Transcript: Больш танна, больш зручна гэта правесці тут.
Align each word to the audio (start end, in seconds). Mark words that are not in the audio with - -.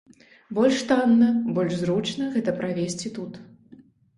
Больш 0.59 0.79
танна, 0.91 1.27
больш 1.57 1.77
зручна 1.83 2.31
гэта 2.39 2.57
правесці 2.63 3.07
тут. 3.19 3.39